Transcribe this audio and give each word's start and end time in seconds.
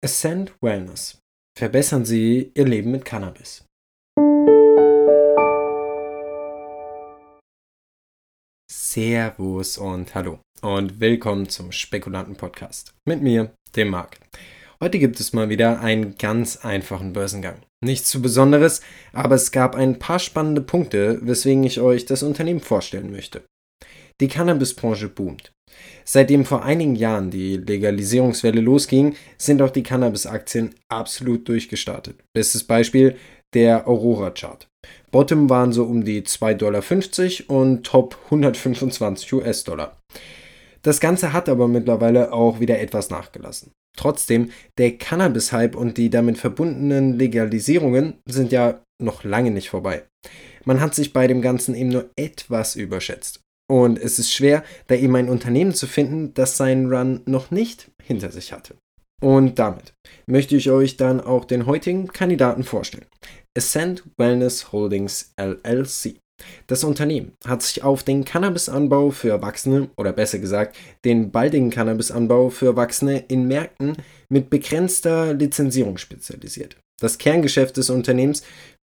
Ascend 0.00 0.52
Wellness. 0.60 1.18
Verbessern 1.58 2.04
Sie 2.04 2.52
Ihr 2.54 2.66
Leben 2.66 2.92
mit 2.92 3.04
Cannabis. 3.04 3.64
Servus 8.70 9.76
und 9.76 10.14
hallo 10.14 10.38
und 10.62 11.00
willkommen 11.00 11.48
zum 11.48 11.72
Spekulanten 11.72 12.36
Podcast 12.36 12.94
mit 13.08 13.22
mir, 13.22 13.52
dem 13.74 13.88
Marc. 13.88 14.20
Heute 14.80 15.00
gibt 15.00 15.18
es 15.18 15.32
mal 15.32 15.48
wieder 15.48 15.80
einen 15.80 16.16
ganz 16.16 16.58
einfachen 16.58 17.12
Börsengang. 17.12 17.56
Nichts 17.84 18.08
zu 18.08 18.22
Besonderes, 18.22 18.82
aber 19.12 19.34
es 19.34 19.50
gab 19.50 19.74
ein 19.74 19.98
paar 19.98 20.20
spannende 20.20 20.60
Punkte, 20.60 21.18
weswegen 21.22 21.64
ich 21.64 21.80
euch 21.80 22.06
das 22.06 22.22
Unternehmen 22.22 22.60
vorstellen 22.60 23.10
möchte. 23.10 23.42
Die 24.20 24.28
Cannabisbranche 24.28 25.08
boomt. 25.08 25.52
Seitdem 26.04 26.44
vor 26.44 26.64
einigen 26.64 26.96
Jahren 26.96 27.30
die 27.30 27.56
Legalisierungswelle 27.56 28.60
losging, 28.60 29.14
sind 29.36 29.62
auch 29.62 29.70
die 29.70 29.82
Cannabis-Aktien 29.82 30.74
absolut 30.88 31.46
durchgestartet. 31.48 32.16
Bestes 32.34 32.64
Beispiel 32.64 33.16
der 33.54 33.86
Aurora-Chart. 33.86 34.66
Bottom 35.10 35.48
waren 35.48 35.72
so 35.72 35.84
um 35.84 36.04
die 36.04 36.22
2,50 36.22 37.46
Dollar 37.46 37.60
und 37.60 37.86
Top 37.86 38.18
125 38.26 39.32
US-Dollar. 39.34 39.98
Das 40.82 41.00
Ganze 41.00 41.32
hat 41.32 41.48
aber 41.48 41.68
mittlerweile 41.68 42.32
auch 42.32 42.60
wieder 42.60 42.78
etwas 42.78 43.10
nachgelassen. 43.10 43.72
Trotzdem, 43.96 44.50
der 44.78 44.96
Cannabis-Hype 44.96 45.74
und 45.74 45.98
die 45.98 46.08
damit 46.08 46.38
verbundenen 46.38 47.18
Legalisierungen 47.18 48.14
sind 48.26 48.52
ja 48.52 48.80
noch 49.02 49.24
lange 49.24 49.50
nicht 49.50 49.70
vorbei. 49.70 50.04
Man 50.64 50.80
hat 50.80 50.94
sich 50.94 51.12
bei 51.12 51.26
dem 51.26 51.42
Ganzen 51.42 51.74
eben 51.74 51.90
nur 51.90 52.10
etwas 52.16 52.76
überschätzt. 52.76 53.40
Und 53.70 53.98
es 53.98 54.18
ist 54.18 54.32
schwer, 54.32 54.64
da 54.86 54.94
eben 54.94 55.14
ein 55.16 55.28
Unternehmen 55.28 55.74
zu 55.74 55.86
finden, 55.86 56.32
das 56.34 56.56
seinen 56.56 56.92
Run 56.92 57.20
noch 57.26 57.50
nicht 57.50 57.90
hinter 58.02 58.30
sich 58.30 58.52
hatte. 58.52 58.74
Und 59.20 59.58
damit 59.58 59.94
möchte 60.26 60.56
ich 60.56 60.70
euch 60.70 60.96
dann 60.96 61.20
auch 61.20 61.44
den 61.44 61.66
heutigen 61.66 62.08
Kandidaten 62.08 62.64
vorstellen. 62.64 63.06
Ascent 63.56 64.04
Wellness 64.16 64.72
Holdings 64.72 65.34
LLC. 65.36 66.16
Das 66.68 66.84
Unternehmen 66.84 67.32
hat 67.44 67.62
sich 67.62 67.82
auf 67.82 68.04
den 68.04 68.24
Cannabisanbau 68.24 69.10
für 69.10 69.30
Erwachsene 69.30 69.90
oder 69.96 70.12
besser 70.12 70.38
gesagt 70.38 70.76
den 71.04 71.32
baldigen 71.32 71.70
Cannabisanbau 71.70 72.50
für 72.50 72.66
Erwachsene 72.66 73.24
in 73.26 73.48
Märkten 73.48 73.96
mit 74.28 74.48
begrenzter 74.48 75.34
Lizenzierung 75.34 75.98
spezialisiert. 75.98 76.76
Das 77.00 77.18
Kerngeschäft 77.18 77.76
des 77.76 77.90
Unternehmens 77.90 78.44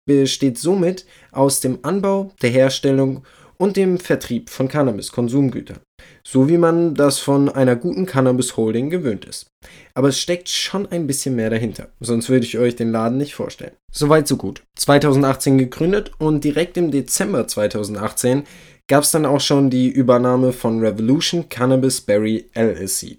besteht 0.07 0.59
somit 0.59 1.07
aus 1.33 1.61
dem 1.61 1.81
Anbau, 1.83 2.33
der 2.41 2.51
Herstellung 2.51 3.25
und 3.61 3.77
dem 3.77 3.99
Vertrieb 3.99 4.49
von 4.49 4.69
Cannabis-Konsumgütern, 4.69 5.81
so 6.27 6.49
wie 6.49 6.57
man 6.57 6.95
das 6.95 7.19
von 7.19 7.51
einer 7.51 7.77
guten 7.77 8.07
Cannabis-Holding 8.07 8.89
gewöhnt 8.89 9.27
ist. 9.27 9.49
Aber 9.95 10.09
es 10.09 10.19
steckt 10.19 10.49
schon 10.49 10.87
ein 10.87 11.07
bisschen 11.07 11.37
mehr 11.37 11.51
dahinter, 11.51 11.89
sonst 12.01 12.31
würde 12.31 12.47
ich 12.47 12.57
euch 12.57 12.75
den 12.75 12.91
Laden 12.91 13.19
nicht 13.19 13.35
vorstellen. 13.35 13.77
Soweit 13.93 14.27
so 14.27 14.39
gut. 14.39 14.63
2018 14.79 15.59
gegründet 15.59 16.13
und 16.19 16.43
direkt 16.43 16.79
im 16.79 16.91
Dezember 16.91 17.47
2018 17.47 18.45
gab 18.89 19.03
es 19.03 19.11
dann 19.11 19.27
auch 19.27 19.41
schon 19.41 19.69
die 19.69 19.89
Übernahme 19.89 20.55
von 20.55 20.81
Revolution 20.81 21.51
Cannabis 21.51 22.01
Berry 22.01 22.51
LLC, 22.55 23.19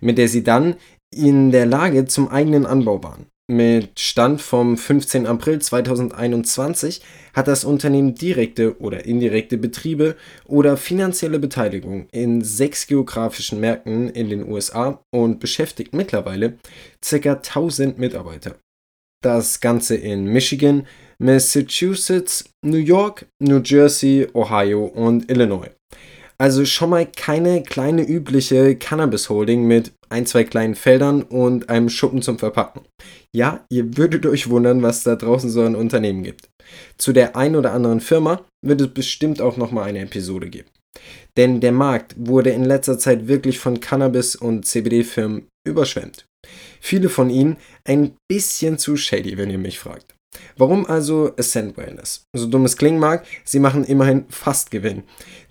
mit 0.00 0.18
der 0.18 0.28
sie 0.28 0.44
dann 0.44 0.76
in 1.12 1.50
der 1.50 1.66
Lage 1.66 2.06
zum 2.06 2.28
eigenen 2.28 2.64
Anbau 2.64 3.02
waren. 3.02 3.26
Mit 3.50 3.98
Stand 3.98 4.40
vom 4.40 4.76
15. 4.76 5.26
April 5.26 5.58
2021 5.58 7.02
hat 7.34 7.48
das 7.48 7.64
Unternehmen 7.64 8.14
direkte 8.14 8.78
oder 8.78 9.06
indirekte 9.06 9.58
Betriebe 9.58 10.14
oder 10.44 10.76
finanzielle 10.76 11.40
Beteiligung 11.40 12.06
in 12.12 12.42
sechs 12.42 12.86
geografischen 12.86 13.58
Märkten 13.58 14.08
in 14.08 14.28
den 14.28 14.48
USA 14.48 15.02
und 15.12 15.40
beschäftigt 15.40 15.92
mittlerweile 15.92 16.58
ca. 17.00 17.16
1000 17.32 17.98
Mitarbeiter. 17.98 18.54
Das 19.20 19.58
Ganze 19.58 19.96
in 19.96 20.26
Michigan, 20.26 20.86
Massachusetts, 21.18 22.44
New 22.64 22.78
York, 22.78 23.26
New 23.40 23.60
Jersey, 23.64 24.28
Ohio 24.32 24.84
und 24.84 25.28
Illinois. 25.28 25.70
Also 26.40 26.64
schon 26.64 26.88
mal 26.88 27.04
keine 27.04 27.62
kleine 27.62 28.02
übliche 28.02 28.74
Cannabis-Holding 28.74 29.66
mit 29.66 29.92
ein, 30.08 30.24
zwei 30.24 30.44
kleinen 30.44 30.74
Feldern 30.74 31.22
und 31.22 31.68
einem 31.68 31.90
Schuppen 31.90 32.22
zum 32.22 32.38
Verpacken. 32.38 32.80
Ja, 33.36 33.66
ihr 33.68 33.98
würdet 33.98 34.24
euch 34.24 34.48
wundern, 34.48 34.80
was 34.80 35.02
da 35.02 35.16
draußen 35.16 35.50
so 35.50 35.60
ein 35.60 35.74
Unternehmen 35.74 36.22
gibt. 36.22 36.48
Zu 36.96 37.12
der 37.12 37.36
ein 37.36 37.56
oder 37.56 37.74
anderen 37.74 38.00
Firma 38.00 38.42
wird 38.64 38.80
es 38.80 38.88
bestimmt 38.88 39.42
auch 39.42 39.58
nochmal 39.58 39.90
eine 39.90 40.00
Episode 40.00 40.48
geben. 40.48 40.70
Denn 41.36 41.60
der 41.60 41.72
Markt 41.72 42.14
wurde 42.16 42.50
in 42.50 42.64
letzter 42.64 42.98
Zeit 42.98 43.28
wirklich 43.28 43.58
von 43.58 43.80
Cannabis- 43.80 44.34
und 44.34 44.64
CBD-Firmen 44.64 45.46
überschwemmt. 45.68 46.24
Viele 46.80 47.10
von 47.10 47.28
ihnen 47.28 47.58
ein 47.84 48.16
bisschen 48.30 48.78
zu 48.78 48.96
shady, 48.96 49.36
wenn 49.36 49.50
ihr 49.50 49.58
mich 49.58 49.78
fragt. 49.78 50.14
Warum 50.56 50.86
also 50.86 51.32
Ascent 51.38 51.76
Wellness? 51.76 52.26
So 52.34 52.46
dumm 52.46 52.64
es 52.64 52.76
klingen 52.76 52.98
mag, 52.98 53.24
sie 53.44 53.58
machen 53.58 53.84
immerhin 53.84 54.26
fast 54.28 54.70
Gewinn. 54.70 55.04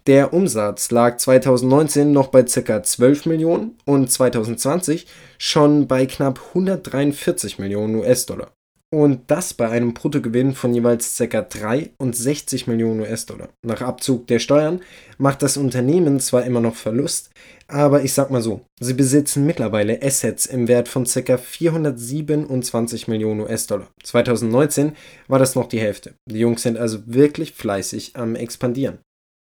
Der 0.07 0.33
Umsatz 0.33 0.91
lag 0.91 1.17
2019 1.17 2.11
noch 2.11 2.27
bei 2.27 2.43
ca. 2.43 2.83
12 2.83 3.25
Millionen 3.25 3.77
und 3.85 4.11
2020 4.11 5.07
schon 5.37 5.87
bei 5.87 6.05
knapp 6.05 6.39
143 6.49 7.59
Millionen 7.59 7.95
US-Dollar. 7.95 8.51
Und 8.91 9.29
das 9.29 9.53
bei 9.53 9.69
einem 9.69 9.93
Bruttogewinn 9.93 10.55
von 10.55 10.73
jeweils 10.73 11.15
ca. 11.15 11.41
63 11.41 12.65
Millionen 12.65 13.01
US-Dollar. 13.01 13.49
Nach 13.63 13.81
Abzug 13.81 14.25
der 14.25 14.39
Steuern 14.39 14.81
macht 15.19 15.43
das 15.43 15.57
Unternehmen 15.57 16.19
zwar 16.19 16.43
immer 16.43 16.59
noch 16.59 16.75
Verlust, 16.75 17.29
aber 17.67 18.03
ich 18.03 18.13
sag 18.13 18.31
mal 18.31 18.41
so, 18.41 18.61
sie 18.79 18.95
besitzen 18.95 19.45
mittlerweile 19.45 20.01
Assets 20.01 20.47
im 20.47 20.67
Wert 20.67 20.87
von 20.87 21.05
ca. 21.05 21.37
427 21.37 23.07
Millionen 23.07 23.41
US-Dollar. 23.41 23.89
2019 24.03 24.93
war 25.27 25.37
das 25.37 25.53
noch 25.53 25.69
die 25.69 25.79
Hälfte. 25.79 26.15
Die 26.27 26.39
Jungs 26.39 26.63
sind 26.63 26.77
also 26.77 26.99
wirklich 27.05 27.53
fleißig 27.53 28.15
am 28.15 28.35
Expandieren. 28.35 28.97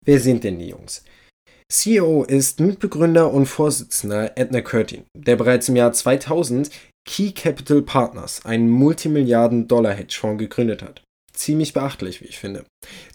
Wer 0.03 0.19
sind 0.19 0.43
denn 0.43 0.57
die 0.57 0.69
Jungs? 0.69 1.03
CEO 1.71 2.23
ist 2.23 2.59
Mitbegründer 2.59 3.31
und 3.31 3.47
Vorsitzender 3.47 4.37
Edna 4.37 4.61
Curtin, 4.61 5.03
der 5.15 5.35
bereits 5.35 5.69
im 5.69 5.75
Jahr 5.75 5.93
2000 5.93 6.69
Key 7.05 7.31
Capital 7.31 7.81
Partners, 7.81 8.45
einen 8.45 8.69
Multimilliarden-Dollar-Hedgefonds, 8.69 10.39
gegründet 10.39 10.81
hat. 10.81 11.03
Ziemlich 11.33 11.73
beachtlich, 11.73 12.21
wie 12.21 12.25
ich 12.25 12.39
finde. 12.39 12.65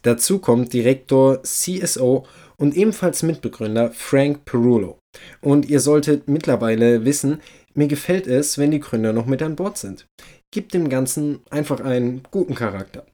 Dazu 0.03 0.39
kommt 0.39 0.73
Direktor, 0.73 1.43
CSO 1.43 2.27
und 2.57 2.77
ebenfalls 2.77 3.23
Mitbegründer 3.23 3.91
Frank 3.93 4.45
Perullo. 4.45 4.99
Und 5.41 5.69
ihr 5.69 5.81
solltet 5.81 6.29
mittlerweile 6.29 7.05
wissen, 7.05 7.41
mir 7.75 7.89
gefällt 7.89 8.27
es, 8.27 8.59
wenn 8.59 8.71
die 8.71 8.81
Gründer 8.81 9.13
noch 9.13 9.27
mit 9.27 9.43
an 9.43 9.57
Bord 9.57 9.79
sind. 9.79 10.07
Gibt 10.53 10.75
dem 10.75 10.89
Ganzen 10.89 11.41
einfach 11.51 11.81
einen 11.81 12.23
guten 12.31 12.55
Charakter. 12.55 13.07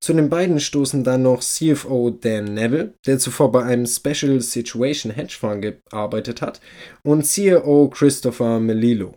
Zu 0.00 0.12
den 0.14 0.28
beiden 0.28 0.58
stoßen 0.58 1.04
dann 1.04 1.22
noch 1.22 1.40
CFO 1.40 2.10
Dan 2.10 2.54
Neville, 2.54 2.94
der 3.06 3.20
zuvor 3.20 3.52
bei 3.52 3.62
einem 3.62 3.86
Special 3.86 4.40
Situation 4.40 5.12
Hedge 5.12 5.36
Fund 5.38 5.62
gearbeitet 5.62 6.42
hat, 6.42 6.60
und 7.04 7.24
CEO 7.24 7.88
Christopher 7.88 8.58
Melillo. 8.58 9.14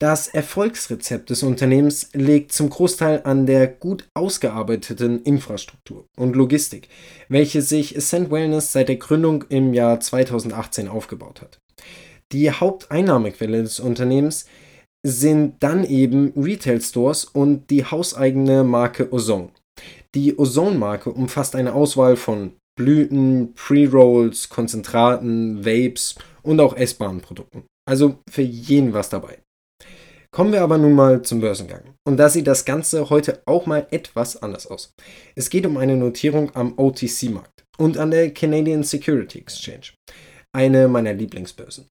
Das 0.00 0.28
Erfolgsrezept 0.28 1.28
des 1.28 1.42
Unternehmens 1.42 2.08
liegt 2.14 2.52
zum 2.52 2.70
Großteil 2.70 3.20
an 3.24 3.44
der 3.44 3.66
gut 3.66 4.08
ausgearbeiteten 4.14 5.22
Infrastruktur 5.24 6.06
und 6.16 6.34
Logistik, 6.34 6.88
welche 7.28 7.60
sich 7.60 7.94
Ascent 7.98 8.30
Wellness 8.30 8.72
seit 8.72 8.88
der 8.88 8.96
Gründung 8.96 9.44
im 9.50 9.74
Jahr 9.74 10.00
2018 10.00 10.88
aufgebaut 10.88 11.42
hat. 11.42 11.58
Die 12.32 12.50
Haupteinnahmequelle 12.50 13.62
des 13.62 13.78
Unternehmens 13.78 14.46
sind 15.06 15.62
dann 15.62 15.84
eben 15.84 16.32
Retail 16.34 16.80
Stores 16.80 17.26
und 17.26 17.68
die 17.68 17.84
hauseigene 17.84 18.64
Marke 18.64 19.12
Ozone. 19.12 19.50
Die 20.14 20.38
Ozone-Marke 20.38 21.10
umfasst 21.10 21.54
eine 21.54 21.74
Auswahl 21.74 22.16
von 22.16 22.54
Blüten, 22.74 23.52
Pre-Rolls, 23.52 24.48
Konzentraten, 24.48 25.62
Vapes 25.66 26.14
und 26.42 26.58
auch 26.58 26.74
essbaren 26.74 27.20
Produkten. 27.20 27.64
Also 27.86 28.18
für 28.30 28.42
jeden 28.42 28.94
was 28.94 29.10
dabei. 29.10 29.40
Kommen 30.32 30.52
wir 30.52 30.62
aber 30.62 30.78
nun 30.78 30.92
mal 30.92 31.22
zum 31.22 31.40
Börsengang. 31.40 31.96
Und 32.04 32.16
da 32.16 32.28
sieht 32.28 32.46
das 32.46 32.64
Ganze 32.64 33.10
heute 33.10 33.42
auch 33.46 33.66
mal 33.66 33.88
etwas 33.90 34.40
anders 34.40 34.68
aus. 34.68 34.94
Es 35.34 35.50
geht 35.50 35.66
um 35.66 35.76
eine 35.76 35.96
Notierung 35.96 36.54
am 36.54 36.78
OTC-Markt 36.78 37.64
und 37.78 37.98
an 37.98 38.12
der 38.12 38.32
Canadian 38.32 38.84
Security 38.84 39.40
Exchange. 39.40 39.92
Eine 40.52 40.88
meiner 40.88 41.12
Lieblingsbörsen. 41.12 41.86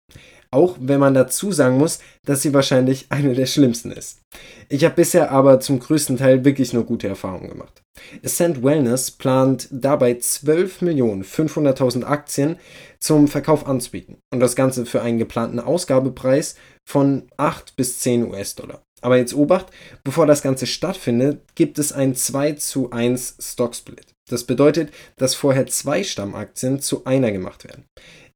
Auch 0.52 0.78
wenn 0.80 1.02
man 1.02 1.13
dazu 1.13 1.52
sagen 1.52 1.78
muss, 1.78 2.00
dass 2.24 2.42
sie 2.42 2.54
wahrscheinlich 2.54 3.07
eine 3.10 3.34
der 3.34 3.46
schlimmsten 3.46 3.92
ist. 3.92 4.22
Ich 4.69 4.86
habe 4.86 4.96
bisher 4.96 5.31
aber 5.31 5.60
zum 5.60 5.80
größten 5.80 6.16
Teil 6.18 6.46
wirklich 6.46 6.72
nur 6.72 6.86
gute 6.86 7.10
Erfahrungen 7.10 7.50
gemacht. 7.50 7.81
Ascent 8.24 8.63
Wellness 8.63 9.12
plant 9.12 9.68
dabei 9.72 10.13
12.500.000 10.13 12.04
Aktien 12.04 12.57
zum 13.00 13.28
Verkauf 13.28 13.68
anzubieten 13.68 14.18
und 14.34 14.40
das 14.40 14.56
Ganze 14.56 14.86
für 14.86 15.01
einen 15.01 15.18
geplanten 15.18 15.60
Ausgabepreis 15.60 16.56
von 16.88 17.24
8 17.36 17.75
bis 17.75 18.00
10 18.00 18.31
US-Dollar. 18.31 18.81
Aber 19.01 19.18
jetzt 19.18 19.36
Obacht, 19.36 19.68
bevor 20.04 20.25
das 20.25 20.42
Ganze 20.42 20.68
stattfindet, 20.68 21.42
gibt 21.56 21.80
es 21.80 21.92
ein 21.92 22.16
2 22.16 22.54
zu 22.54 22.92
1 22.92 23.38
Stock 23.40 23.75
Split. 23.75 24.16
Das 24.28 24.46
bedeutet, 24.46 24.92
dass 25.18 25.36
vorher 25.36 25.68
zwei 25.68 26.04
Stammaktien 26.04 26.80
zu 26.80 27.06
einer 27.06 27.31
gemacht 27.31 27.63
werden. 27.66 27.86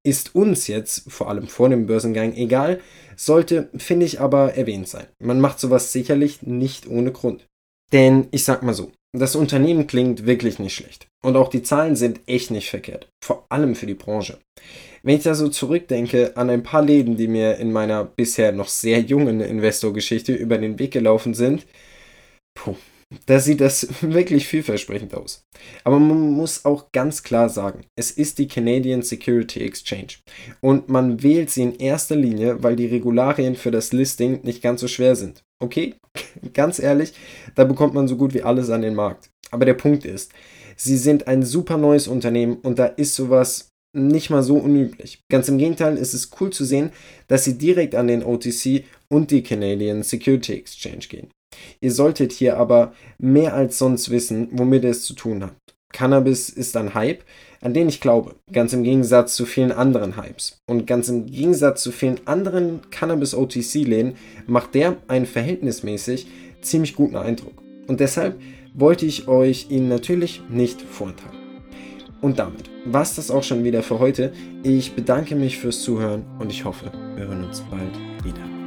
Ist 0.05 0.35
uns 0.35 0.67
jetzt, 0.67 1.11
vor 1.11 1.29
allem 1.29 1.47
vor 1.47 1.69
dem 1.69 1.85
Börsengang, 1.85 2.33
egal, 2.33 2.79
sollte, 3.17 3.69
finde 3.77 4.05
ich 4.05 4.21
aber 4.21 4.53
erwähnt 4.53 4.87
sein. 4.87 5.07
Man 5.19 5.41
macht 5.41 5.59
sowas 5.59 5.91
sicherlich 5.91 6.41
nicht 6.41 6.87
ohne 6.87 7.11
Grund. 7.11 7.45
Denn 7.91 8.27
ich 8.31 8.43
sag 8.43 8.63
mal 8.63 8.73
so, 8.73 8.91
das 9.11 9.35
Unternehmen 9.35 9.87
klingt 9.87 10.25
wirklich 10.25 10.59
nicht 10.59 10.75
schlecht. 10.75 11.07
Und 11.23 11.35
auch 11.35 11.49
die 11.49 11.63
Zahlen 11.63 11.95
sind 11.95 12.21
echt 12.27 12.51
nicht 12.51 12.69
verkehrt. 12.69 13.09
Vor 13.23 13.45
allem 13.49 13.75
für 13.75 13.87
die 13.87 13.95
Branche. 13.95 14.37
Wenn 15.03 15.17
ich 15.17 15.23
da 15.23 15.33
so 15.33 15.49
zurückdenke 15.49 16.37
an 16.37 16.49
ein 16.49 16.63
paar 16.63 16.83
Läden, 16.83 17.17
die 17.17 17.27
mir 17.27 17.57
in 17.57 17.71
meiner 17.71 18.05
bisher 18.05 18.51
noch 18.51 18.67
sehr 18.67 18.99
jungen 18.99 19.41
Investorgeschichte 19.41 20.33
über 20.33 20.57
den 20.57 20.77
Weg 20.77 20.91
gelaufen 20.91 21.33
sind, 21.33 21.65
puh, 22.53 22.75
da 23.25 23.39
sieht 23.39 23.61
das 23.61 23.87
wirklich 24.01 24.47
vielversprechend 24.47 25.13
aus. 25.13 25.43
Aber 25.83 25.99
man 25.99 26.31
muss 26.31 26.65
auch 26.65 26.91
ganz 26.91 27.23
klar 27.23 27.49
sagen, 27.49 27.85
es 27.95 28.11
ist 28.11 28.37
die 28.37 28.47
Canadian 28.47 29.01
Security 29.01 29.61
Exchange. 29.61 30.17
Und 30.61 30.89
man 30.89 31.23
wählt 31.23 31.49
sie 31.49 31.63
in 31.63 31.75
erster 31.75 32.15
Linie, 32.15 32.61
weil 32.63 32.75
die 32.75 32.85
Regularien 32.85 33.55
für 33.55 33.71
das 33.71 33.91
Listing 33.91 34.41
nicht 34.43 34.61
ganz 34.61 34.81
so 34.81 34.87
schwer 34.87 35.15
sind. 35.15 35.43
Okay, 35.61 35.95
ganz 36.53 36.79
ehrlich, 36.79 37.13
da 37.55 37.63
bekommt 37.63 37.93
man 37.93 38.07
so 38.07 38.15
gut 38.15 38.33
wie 38.33 38.43
alles 38.43 38.69
an 38.69 38.81
den 38.81 38.95
Markt. 38.95 39.29
Aber 39.51 39.65
der 39.65 39.73
Punkt 39.73 40.05
ist, 40.05 40.31
sie 40.75 40.97
sind 40.97 41.27
ein 41.27 41.43
super 41.43 41.77
neues 41.77 42.07
Unternehmen 42.07 42.57
und 42.61 42.77
da 42.77 42.85
ist 42.85 43.15
sowas 43.15 43.69
nicht 43.91 44.29
mal 44.29 44.43
so 44.43 44.57
unüblich. 44.57 45.21
Ganz 45.31 45.49
im 45.49 45.57
Gegenteil, 45.57 45.97
ist 45.97 46.13
es 46.13 46.29
cool 46.39 46.51
zu 46.51 46.63
sehen, 46.63 46.91
dass 47.27 47.43
sie 47.43 47.57
direkt 47.57 47.95
an 47.95 48.07
den 48.07 48.23
OTC 48.23 48.83
und 49.09 49.31
die 49.31 49.41
Canadian 49.41 50.03
Security 50.03 50.53
Exchange 50.53 51.07
gehen. 51.09 51.29
Ihr 51.81 51.91
solltet 51.91 52.31
hier 52.31 52.57
aber 52.57 52.93
mehr 53.17 53.53
als 53.53 53.77
sonst 53.77 54.09
wissen, 54.09 54.49
womit 54.51 54.83
ihr 54.83 54.91
es 54.91 55.03
zu 55.05 55.13
tun 55.13 55.43
habt. 55.43 55.55
Cannabis 55.91 56.49
ist 56.49 56.77
ein 56.77 56.93
Hype, 56.93 57.23
an 57.61 57.73
den 57.73 57.89
ich 57.89 57.99
glaube, 57.99 58.35
ganz 58.51 58.73
im 58.73 58.83
Gegensatz 58.83 59.35
zu 59.35 59.45
vielen 59.45 59.71
anderen 59.71 60.17
Hypes. 60.17 60.59
Und 60.67 60.85
ganz 60.85 61.09
im 61.09 61.25
Gegensatz 61.25 61.83
zu 61.83 61.91
vielen 61.91 62.25
anderen 62.27 62.81
Cannabis-OTC-Läden 62.91 64.15
macht 64.47 64.75
der 64.75 64.97
einen 65.07 65.25
verhältnismäßig 65.25 66.27
ziemlich 66.61 66.95
guten 66.95 67.15
Eindruck. 67.15 67.61
Und 67.87 67.99
deshalb 67.99 68.39
wollte 68.73 69.05
ich 69.05 69.27
euch 69.27 69.67
ihn 69.69 69.89
natürlich 69.89 70.41
nicht 70.49 70.81
vorenthalten. 70.81 71.39
Und 72.21 72.37
damit 72.37 72.69
war 72.85 73.01
es 73.01 73.15
das 73.15 73.31
auch 73.31 73.43
schon 73.43 73.63
wieder 73.63 73.81
für 73.81 73.99
heute. 73.99 74.33
Ich 74.63 74.93
bedanke 74.93 75.35
mich 75.35 75.57
fürs 75.57 75.81
Zuhören 75.81 76.25
und 76.39 76.51
ich 76.51 76.65
hoffe, 76.65 76.91
wir 77.15 77.27
hören 77.27 77.45
uns 77.45 77.61
bald 77.61 77.97
wieder. 78.23 78.58